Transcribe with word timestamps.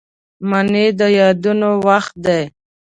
منی 0.49 0.85
د 0.99 1.01
یادونو 1.19 1.69
وخت 1.87 2.13
دی 2.25 2.41